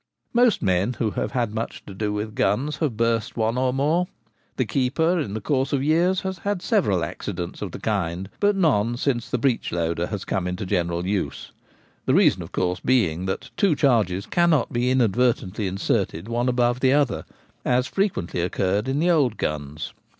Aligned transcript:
Most 0.33 0.63
men 0.63 0.93
who 0.93 1.11
have 1.11 1.33
had 1.33 1.53
much 1.53 1.85
to 1.85 1.93
do 1.93 2.11
with 2.11 2.33
guns 2.33 2.77
have 2.77 2.97
burst 2.97 3.37
one 3.37 3.55
or 3.55 3.71
more. 3.71 4.07
The 4.57 4.65
keeper 4.65 5.19
in 5.19 5.35
the 5.35 5.41
course 5.41 5.73
of 5.73 5.83
years 5.83 6.21
has 6.21 6.39
had 6.39 6.63
several 6.63 7.03
accidents 7.03 7.61
of 7.61 7.71
the 7.71 7.77
kind; 7.79 8.27
but 8.39 8.55
none 8.55 8.97
since 8.97 9.29
the 9.29 9.37
breechloader 9.37 10.07
has 10.07 10.25
come 10.25 10.47
into 10.47 10.65
general 10.65 11.05
use, 11.05 11.51
the 12.07 12.15
reason 12.15 12.41
of 12.41 12.51
course 12.51 12.79
being 12.79 13.27
that 13.27 13.51
two 13.55 13.75
charges 13.75 14.25
cannot 14.25 14.73
be 14.73 14.89
inadvertently 14.89 15.67
inserted 15.67 16.27
one 16.27 16.49
above 16.49 16.79
the 16.79 16.93
other, 16.93 17.23
as 17.63 17.85
frequently 17.85 18.41
occurred 18.41 18.87
in 18.87 18.97
the 18.97 19.11
old 19.11 19.37
guns. 19.37 19.93